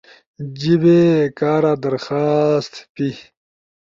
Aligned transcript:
جیِبے 0.59 0.99
کارا 1.37 1.73
درخواست، 1.83 2.73
پی 2.93 3.09